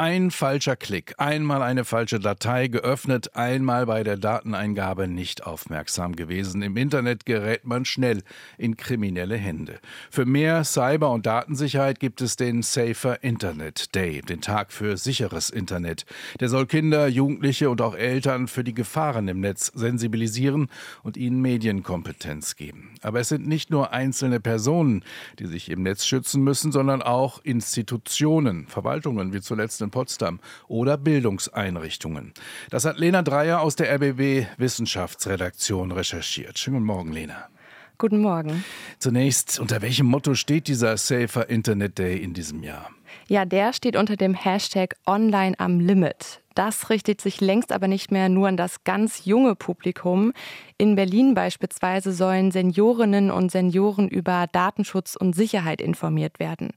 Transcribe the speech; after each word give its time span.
Ein 0.00 0.30
falscher 0.30 0.76
Klick, 0.76 1.14
einmal 1.18 1.60
eine 1.60 1.84
falsche 1.84 2.20
Datei 2.20 2.68
geöffnet, 2.68 3.34
einmal 3.34 3.86
bei 3.86 4.04
der 4.04 4.16
Dateneingabe 4.16 5.08
nicht 5.08 5.44
aufmerksam 5.44 6.14
gewesen. 6.14 6.62
Im 6.62 6.76
Internet 6.76 7.26
gerät 7.26 7.64
man 7.64 7.84
schnell 7.84 8.22
in 8.58 8.76
kriminelle 8.76 9.34
Hände. 9.34 9.80
Für 10.08 10.24
mehr 10.24 10.62
Cyber- 10.62 11.10
und 11.10 11.26
Datensicherheit 11.26 11.98
gibt 11.98 12.20
es 12.20 12.36
den 12.36 12.62
Safer 12.62 13.24
Internet 13.24 13.92
Day, 13.96 14.20
den 14.22 14.40
Tag 14.40 14.70
für 14.70 14.96
sicheres 14.96 15.50
Internet. 15.50 16.06
Der 16.38 16.48
soll 16.48 16.66
Kinder, 16.66 17.08
Jugendliche 17.08 17.68
und 17.68 17.80
auch 17.80 17.96
Eltern 17.96 18.46
für 18.46 18.62
die 18.62 18.74
Gefahren 18.74 19.26
im 19.26 19.40
Netz 19.40 19.72
sensibilisieren 19.74 20.68
und 21.02 21.16
ihnen 21.16 21.42
Medienkompetenz 21.42 22.54
geben. 22.54 22.94
Aber 23.02 23.18
es 23.18 23.30
sind 23.30 23.48
nicht 23.48 23.70
nur 23.70 23.92
einzelne 23.92 24.38
Personen, 24.38 25.02
die 25.40 25.46
sich 25.46 25.68
im 25.68 25.82
Netz 25.82 26.06
schützen 26.06 26.44
müssen, 26.44 26.70
sondern 26.70 27.02
auch 27.02 27.40
Institutionen, 27.42 28.68
Verwaltungen 28.68 29.32
wie 29.32 29.40
zuletzt 29.40 29.87
in 29.88 29.90
Potsdam 29.90 30.40
oder 30.68 30.96
Bildungseinrichtungen. 30.96 32.32
Das 32.70 32.84
hat 32.84 32.98
Lena 32.98 33.22
Dreier 33.22 33.60
aus 33.60 33.76
der 33.76 33.94
RBB 33.94 34.46
Wissenschaftsredaktion 34.58 35.92
recherchiert. 35.92 36.58
Schönen 36.58 36.76
guten 36.76 36.86
Morgen, 36.86 37.12
Lena. 37.12 37.48
Guten 37.96 38.20
Morgen. 38.20 38.64
Zunächst, 38.98 39.58
unter 39.58 39.82
welchem 39.82 40.06
Motto 40.06 40.34
steht 40.34 40.68
dieser 40.68 40.96
Safer 40.96 41.48
Internet 41.48 41.98
Day 41.98 42.18
in 42.18 42.32
diesem 42.32 42.62
Jahr? 42.62 42.90
Ja, 43.28 43.44
der 43.44 43.72
steht 43.72 43.96
unter 43.96 44.16
dem 44.16 44.34
Hashtag 44.34 44.96
Online 45.06 45.58
am 45.58 45.80
Limit. 45.80 46.40
Das 46.54 46.90
richtet 46.90 47.20
sich 47.20 47.40
längst 47.40 47.70
aber 47.70 47.86
nicht 47.86 48.10
mehr 48.10 48.28
nur 48.28 48.48
an 48.48 48.56
das 48.56 48.82
ganz 48.82 49.24
junge 49.24 49.54
Publikum. 49.54 50.32
In 50.76 50.96
Berlin 50.96 51.34
beispielsweise 51.34 52.12
sollen 52.12 52.50
Seniorinnen 52.50 53.30
und 53.30 53.52
Senioren 53.52 54.08
über 54.08 54.46
Datenschutz 54.50 55.14
und 55.14 55.36
Sicherheit 55.36 55.80
informiert 55.80 56.40
werden. 56.40 56.72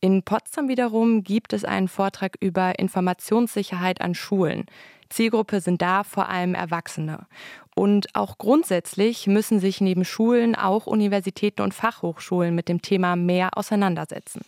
In 0.00 0.22
Potsdam 0.22 0.68
wiederum 0.68 1.22
gibt 1.22 1.52
es 1.52 1.64
einen 1.64 1.88
Vortrag 1.88 2.36
über 2.40 2.78
Informationssicherheit 2.78 4.00
an 4.00 4.14
Schulen. 4.14 4.66
Zielgruppe 5.08 5.60
sind 5.60 5.82
da 5.82 6.04
vor 6.04 6.28
allem 6.28 6.54
Erwachsene. 6.54 7.26
Und 7.74 8.14
auch 8.14 8.38
grundsätzlich 8.38 9.26
müssen 9.26 9.60
sich 9.60 9.80
neben 9.80 10.04
Schulen 10.04 10.54
auch 10.54 10.86
Universitäten 10.86 11.62
und 11.62 11.74
Fachhochschulen 11.74 12.54
mit 12.54 12.68
dem 12.68 12.80
Thema 12.80 13.16
mehr 13.16 13.50
auseinandersetzen. 13.56 14.40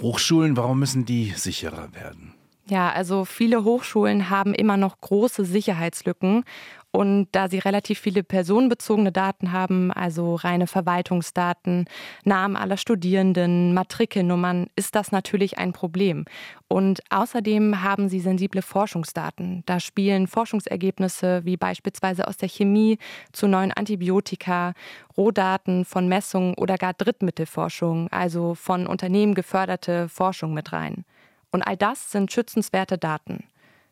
Hochschulen, 0.00 0.56
warum 0.56 0.80
müssen 0.80 1.04
die 1.04 1.32
sicherer 1.36 1.94
werden? 1.94 2.35
Ja, 2.68 2.90
also 2.90 3.24
viele 3.24 3.62
Hochschulen 3.62 4.28
haben 4.28 4.52
immer 4.52 4.76
noch 4.76 5.00
große 5.00 5.44
Sicherheitslücken 5.44 6.42
und 6.90 7.28
da 7.30 7.48
sie 7.48 7.58
relativ 7.58 8.00
viele 8.00 8.24
personenbezogene 8.24 9.12
Daten 9.12 9.52
haben, 9.52 9.92
also 9.92 10.34
reine 10.34 10.66
Verwaltungsdaten, 10.66 11.84
Namen 12.24 12.56
aller 12.56 12.76
Studierenden, 12.76 13.72
Matrikelnummern, 13.72 14.66
ist 14.74 14.96
das 14.96 15.12
natürlich 15.12 15.58
ein 15.58 15.72
Problem. 15.72 16.24
Und 16.66 17.02
außerdem 17.10 17.84
haben 17.84 18.08
sie 18.08 18.18
sensible 18.18 18.62
Forschungsdaten. 18.62 19.62
Da 19.66 19.78
spielen 19.78 20.26
Forschungsergebnisse 20.26 21.44
wie 21.44 21.56
beispielsweise 21.56 22.26
aus 22.26 22.36
der 22.36 22.48
Chemie 22.48 22.98
zu 23.32 23.46
neuen 23.46 23.72
Antibiotika, 23.72 24.72
Rohdaten 25.16 25.84
von 25.84 26.08
Messungen 26.08 26.54
oder 26.54 26.78
gar 26.78 26.94
Drittmittelforschung, 26.94 28.08
also 28.08 28.56
von 28.56 28.88
Unternehmen 28.88 29.34
geförderte 29.34 30.08
Forschung 30.08 30.52
mit 30.52 30.72
rein. 30.72 31.04
Und 31.50 31.62
all 31.62 31.76
das 31.76 32.10
sind 32.10 32.32
schützenswerte 32.32 32.98
Daten. 32.98 33.44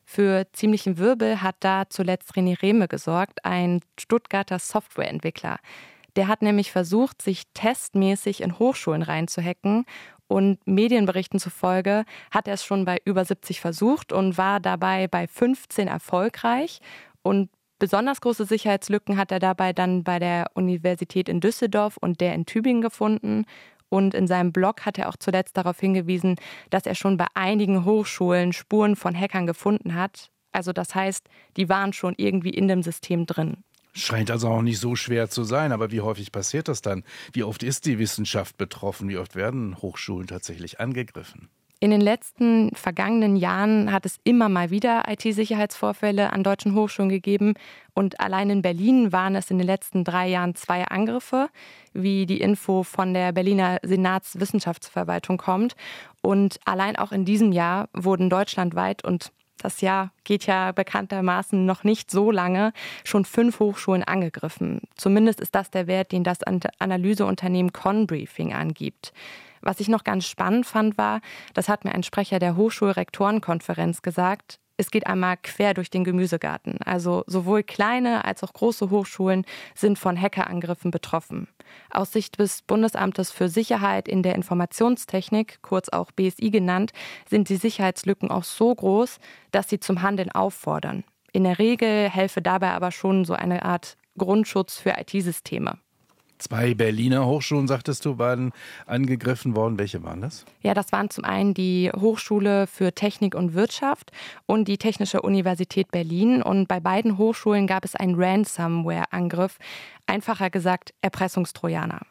Für 0.04 0.46
ziemlichen 0.52 0.98
Wirbel 0.98 1.40
hat 1.40 1.56
da 1.60 1.84
zuletzt 1.88 2.32
René 2.34 2.60
Rehme 2.60 2.88
gesorgt, 2.88 3.44
ein 3.44 3.80
Stuttgarter 3.98 4.58
Softwareentwickler. 4.58 5.58
Der 6.16 6.28
hat 6.28 6.42
nämlich 6.42 6.70
versucht, 6.70 7.22
sich 7.22 7.44
testmäßig 7.54 8.42
in 8.42 8.58
Hochschulen 8.58 9.02
reinzuhacken 9.02 9.84
und 10.26 10.66
Medienberichten 10.66 11.38
zufolge 11.38 12.04
hat 12.30 12.48
er 12.48 12.54
es 12.54 12.64
schon 12.64 12.84
bei 12.84 12.98
über 13.04 13.24
70 13.24 13.60
versucht 13.60 14.12
und 14.12 14.38
war 14.38 14.60
dabei 14.60 15.06
bei 15.08 15.26
15 15.26 15.88
erfolgreich. 15.88 16.80
Und 17.22 17.50
besonders 17.78 18.20
große 18.20 18.46
Sicherheitslücken 18.46 19.16
hat 19.16 19.32
er 19.32 19.38
dabei 19.38 19.72
dann 19.72 20.02
bei 20.02 20.18
der 20.18 20.50
Universität 20.54 21.28
in 21.28 21.40
Düsseldorf 21.40 21.96
und 21.98 22.20
der 22.20 22.34
in 22.34 22.46
Tübingen 22.46 22.82
gefunden. 22.82 23.44
Und 23.94 24.12
in 24.12 24.26
seinem 24.26 24.50
Blog 24.50 24.84
hat 24.84 24.98
er 24.98 25.08
auch 25.08 25.14
zuletzt 25.16 25.56
darauf 25.56 25.78
hingewiesen, 25.78 26.34
dass 26.68 26.84
er 26.84 26.96
schon 26.96 27.16
bei 27.16 27.26
einigen 27.34 27.84
Hochschulen 27.84 28.52
Spuren 28.52 28.96
von 28.96 29.14
Hackern 29.16 29.46
gefunden 29.46 29.94
hat. 29.94 30.32
Also 30.50 30.72
das 30.72 30.96
heißt, 30.96 31.28
die 31.56 31.68
waren 31.68 31.92
schon 31.92 32.14
irgendwie 32.16 32.50
in 32.50 32.66
dem 32.66 32.82
System 32.82 33.24
drin. 33.24 33.58
Scheint 33.92 34.32
also 34.32 34.48
auch 34.48 34.62
nicht 34.62 34.80
so 34.80 34.96
schwer 34.96 35.30
zu 35.30 35.44
sein, 35.44 35.70
aber 35.70 35.92
wie 35.92 36.00
häufig 36.00 36.32
passiert 36.32 36.66
das 36.66 36.82
dann? 36.82 37.04
Wie 37.32 37.44
oft 37.44 37.62
ist 37.62 37.86
die 37.86 38.00
Wissenschaft 38.00 38.56
betroffen? 38.56 39.08
Wie 39.08 39.16
oft 39.16 39.36
werden 39.36 39.80
Hochschulen 39.80 40.26
tatsächlich 40.26 40.80
angegriffen? 40.80 41.48
In 41.84 41.90
den 41.90 42.00
letzten 42.00 42.74
vergangenen 42.74 43.36
Jahren 43.36 43.92
hat 43.92 44.06
es 44.06 44.18
immer 44.24 44.48
mal 44.48 44.70
wieder 44.70 45.02
IT-Sicherheitsvorfälle 45.06 46.32
an 46.32 46.42
deutschen 46.42 46.74
Hochschulen 46.74 47.10
gegeben. 47.10 47.52
Und 47.92 48.20
allein 48.20 48.48
in 48.48 48.62
Berlin 48.62 49.12
waren 49.12 49.36
es 49.36 49.50
in 49.50 49.58
den 49.58 49.66
letzten 49.66 50.02
drei 50.02 50.28
Jahren 50.28 50.54
zwei 50.54 50.86
Angriffe, 50.86 51.50
wie 51.92 52.24
die 52.24 52.40
Info 52.40 52.84
von 52.84 53.12
der 53.12 53.32
Berliner 53.32 53.80
Senatswissenschaftsverwaltung 53.82 55.36
kommt. 55.36 55.76
Und 56.22 56.58
allein 56.64 56.96
auch 56.96 57.12
in 57.12 57.26
diesem 57.26 57.52
Jahr 57.52 57.90
wurden 57.92 58.30
deutschlandweit 58.30 59.04
und 59.04 59.30
das 59.58 59.82
Jahr 59.82 60.10
geht 60.24 60.46
ja 60.46 60.72
bekanntermaßen 60.72 61.66
noch 61.66 61.84
nicht 61.84 62.10
so 62.10 62.30
lange, 62.30 62.72
schon 63.04 63.26
fünf 63.26 63.60
Hochschulen 63.60 64.04
angegriffen. 64.04 64.80
Zumindest 64.96 65.38
ist 65.38 65.54
das 65.54 65.70
der 65.70 65.86
Wert, 65.86 66.12
den 66.12 66.24
das 66.24 66.38
Analyseunternehmen 66.78 67.74
Conbriefing 67.74 68.54
angibt. 68.54 69.12
Was 69.64 69.80
ich 69.80 69.88
noch 69.88 70.04
ganz 70.04 70.26
spannend 70.26 70.66
fand, 70.66 70.98
war, 70.98 71.20
das 71.54 71.68
hat 71.68 71.84
mir 71.84 71.92
ein 71.92 72.02
Sprecher 72.02 72.38
der 72.38 72.54
Hochschulrektorenkonferenz 72.54 74.02
gesagt, 74.02 74.58
es 74.76 74.90
geht 74.90 75.06
einmal 75.06 75.36
quer 75.36 75.72
durch 75.72 75.88
den 75.88 76.04
Gemüsegarten. 76.04 76.78
Also 76.84 77.22
sowohl 77.26 77.62
kleine 77.62 78.24
als 78.24 78.42
auch 78.42 78.52
große 78.52 78.90
Hochschulen 78.90 79.46
sind 79.74 79.98
von 79.98 80.20
Hackerangriffen 80.20 80.90
betroffen. 80.90 81.48
Aus 81.90 82.12
Sicht 82.12 82.38
des 82.38 82.62
Bundesamtes 82.62 83.30
für 83.30 83.48
Sicherheit 83.48 84.08
in 84.08 84.22
der 84.22 84.34
Informationstechnik, 84.34 85.60
kurz 85.62 85.88
auch 85.88 86.10
BSI 86.12 86.50
genannt, 86.50 86.92
sind 87.28 87.48
die 87.48 87.56
Sicherheitslücken 87.56 88.30
auch 88.30 88.44
so 88.44 88.74
groß, 88.74 89.18
dass 89.50 89.68
sie 89.70 89.80
zum 89.80 90.02
Handeln 90.02 90.30
auffordern. 90.32 91.04
In 91.32 91.44
der 91.44 91.58
Regel 91.58 92.10
helfe 92.10 92.42
dabei 92.42 92.72
aber 92.72 92.90
schon 92.90 93.24
so 93.24 93.32
eine 93.34 93.64
Art 93.64 93.96
Grundschutz 94.18 94.78
für 94.78 94.90
IT-Systeme. 94.98 95.78
Zwei 96.44 96.74
Berliner 96.74 97.24
Hochschulen, 97.24 97.66
sagtest 97.66 98.04
du, 98.04 98.18
waren 98.18 98.52
angegriffen 98.84 99.56
worden. 99.56 99.78
Welche 99.78 100.02
waren 100.02 100.20
das? 100.20 100.44
Ja, 100.60 100.74
das 100.74 100.92
waren 100.92 101.08
zum 101.08 101.24
einen 101.24 101.54
die 101.54 101.90
Hochschule 101.98 102.66
für 102.66 102.94
Technik 102.94 103.34
und 103.34 103.54
Wirtschaft 103.54 104.12
und 104.44 104.68
die 104.68 104.76
Technische 104.76 105.22
Universität 105.22 105.90
Berlin. 105.90 106.42
Und 106.42 106.68
bei 106.68 106.80
beiden 106.80 107.16
Hochschulen 107.16 107.66
gab 107.66 107.86
es 107.86 107.96
einen 107.96 108.22
Ransomware-Angriff, 108.22 109.58
einfacher 110.06 110.50
gesagt 110.50 110.92
Erpressungstrojaner. 111.00 112.02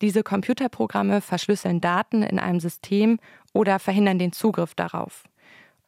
Diese 0.00 0.22
Computerprogramme 0.22 1.20
verschlüsseln 1.20 1.80
Daten 1.80 2.22
in 2.22 2.38
einem 2.38 2.60
System 2.60 3.18
oder 3.52 3.80
verhindern 3.80 4.20
den 4.20 4.30
Zugriff 4.30 4.76
darauf. 4.76 5.24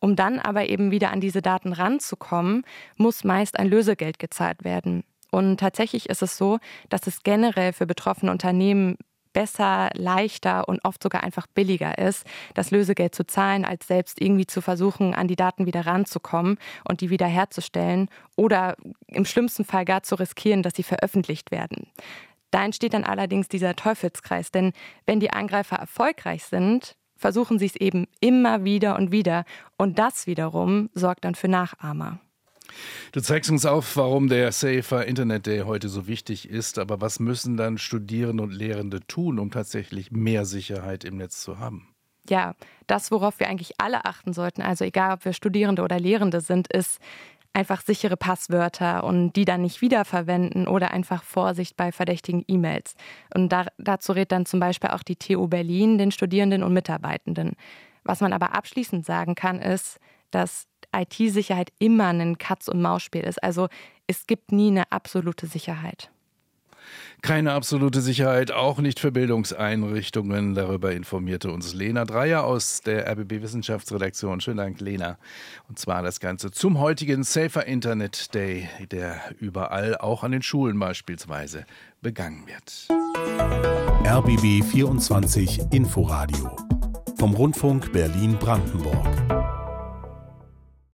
Um 0.01 0.17
dann 0.17 0.41
aber 0.41 0.69
eben 0.69 0.91
wieder 0.91 1.13
an 1.13 1.21
diese 1.21 1.41
Daten 1.41 1.73
ranzukommen, 1.73 2.65
muss 2.97 3.23
meist 3.23 3.61
ein 3.61 3.69
Lösegeld 3.69 4.19
gezahlt 4.19 4.65
werden. 4.65 5.05
Und 5.33 5.59
tatsächlich 5.59 6.11
ist 6.11 6.23
es 6.23 6.37
so, 6.37 6.59
dass 6.91 7.07
es 7.07 7.23
generell 7.23 7.73
für 7.73 7.87
betroffene 7.87 8.31
Unternehmen 8.31 8.97
besser, 9.33 9.89
leichter 9.95 10.69
und 10.69 10.85
oft 10.85 11.03
sogar 11.03 11.25
einfach 11.25 11.47
billiger 11.47 11.97
ist, 11.97 12.27
das 12.53 12.71
Lösegeld 12.71 13.15
zu 13.15 13.27
zahlen, 13.27 13.65
als 13.65 13.87
selbst 13.87 14.21
irgendwie 14.21 14.47
zu 14.47 14.61
versuchen, 14.61 15.15
an 15.15 15.29
die 15.29 15.37
Daten 15.37 15.65
wieder 15.65 15.87
ranzukommen 15.87 16.59
und 16.87 17.01
die 17.01 17.09
wieder 17.09 17.27
herzustellen 17.27 18.11
oder 18.37 18.77
im 19.07 19.25
schlimmsten 19.25 19.65
Fall 19.65 19.87
gar 19.87 20.03
zu 20.03 20.17
riskieren, 20.17 20.63
dass 20.63 20.75
sie 20.75 20.83
veröffentlicht 20.83 21.51
werden. 21.51 21.87
Da 22.51 22.63
entsteht 22.63 22.93
dann 22.93 23.05
allerdings 23.05 23.49
dieser 23.49 23.75
Teufelskreis, 23.75 24.51
denn 24.51 24.73
wenn 25.07 25.19
die 25.19 25.33
Angreifer 25.33 25.77
erfolgreich 25.77 26.45
sind, 26.45 26.97
versuchen 27.17 27.59
sie 27.59 27.67
es 27.67 27.77
eben 27.77 28.07
immer 28.21 28.65
wieder 28.65 28.97
und 28.97 29.13
wieder 29.13 29.47
und 29.79 29.99
das 29.99 30.27
wiederum 30.27 30.91
sorgt 30.93 31.25
dann 31.25 31.35
für 31.35 31.49
Nachahmer. 31.49 32.21
Du 33.13 33.21
zeigst 33.21 33.51
uns 33.51 33.67
auf, 33.67 33.99
warum 33.99 34.31
der 34.31 34.53
Safer 34.53 35.05
Internet 35.05 35.47
Day 35.47 35.61
heute 35.61 35.91
so 35.91 36.07
wichtig 36.07 36.49
ist, 36.49 36.79
aber 36.79 37.03
was 37.03 37.21
müssen 37.21 37.59
dann 37.59 37.77
Studierende 37.77 38.43
und 38.43 38.55
Lehrende 38.55 39.01
tun, 39.07 39.39
um 39.39 39.51
tatsächlich 39.51 40.11
mehr 40.11 40.47
Sicherheit 40.47 41.05
im 41.05 41.19
Netz 41.19 41.43
zu 41.43 41.59
haben? 41.59 41.95
Ja, 42.27 42.55
das, 42.87 43.11
worauf 43.11 43.39
wir 43.39 43.51
eigentlich 43.51 43.75
alle 43.77 44.07
achten 44.07 44.33
sollten, 44.33 44.63
also 44.63 44.87
egal 44.87 45.13
ob 45.13 45.27
wir 45.27 45.35
Studierende 45.35 45.83
oder 45.83 46.01
Lehrende 46.01 46.41
sind, 46.41 46.73
ist 46.73 47.01
einfach 47.53 47.83
sichere 47.83 48.17
Passwörter 48.17 49.05
und 49.05 49.35
die 49.35 49.45
dann 49.45 49.61
nicht 49.61 49.83
wiederverwenden 49.83 50.67
oder 50.67 50.93
einfach 50.93 51.23
Vorsicht 51.23 51.77
bei 51.77 51.93
verdächtigen 51.93 52.45
E-Mails. 52.49 52.95
Und 53.35 53.51
da, 53.51 53.67
dazu 53.77 54.13
rät 54.13 54.33
dann 54.33 54.47
zum 54.47 54.59
Beispiel 54.59 54.89
auch 54.89 55.03
die 55.03 55.17
TU 55.17 55.49
Berlin 55.49 55.99
den 55.99 56.13
Studierenden 56.13 56.63
und 56.63 56.73
Mitarbeitenden. 56.73 57.57
Was 58.05 58.23
man 58.23 58.33
aber 58.33 58.55
abschließend 58.55 59.05
sagen 59.05 59.35
kann, 59.35 59.61
ist, 59.61 59.99
dass 60.31 60.67
IT-Sicherheit 60.95 61.73
immer 61.79 62.09
ein 62.09 62.39
Katz- 62.39 62.69
und 62.69 62.83
Maus-Spiel 62.83 63.23
ist. 63.23 63.43
Also 63.43 63.69
es 64.07 64.27
gibt 64.27 64.53
nie 64.53 64.69
eine 64.69 64.91
absolute 64.93 65.47
Sicherheit. 65.47 66.11
Keine 67.23 67.53
absolute 67.53 68.01
Sicherheit, 68.01 68.51
auch 68.51 68.79
nicht 68.79 68.99
für 68.99 69.13
Bildungseinrichtungen. 69.13 70.55
Darüber 70.55 70.93
informierte 70.93 71.53
uns 71.53 71.73
Lena 71.73 72.05
Dreier 72.05 72.45
aus 72.45 72.81
der 72.81 73.09
RBB 73.09 73.43
Wissenschaftsredaktion. 73.43 74.41
Schönen 74.41 74.57
Dank, 74.57 74.81
Lena. 74.81 75.19
Und 75.69 75.79
zwar 75.79 76.03
das 76.03 76.19
Ganze 76.19 76.51
zum 76.51 76.81
heutigen 76.81 77.23
Safer 77.23 77.65
Internet 77.65 78.35
Day, 78.35 78.69
der 78.91 79.21
überall, 79.39 79.97
auch 79.97 80.25
an 80.25 80.33
den 80.33 80.43
Schulen 80.43 80.79
beispielsweise, 80.79 81.65
begangen 82.01 82.45
wird. 82.47 82.89
RBB 84.05 84.65
24 84.65 85.73
Inforadio 85.73 86.57
vom 87.19 87.35
Rundfunk 87.35 87.93
Berlin-Brandenburg. 87.93 89.42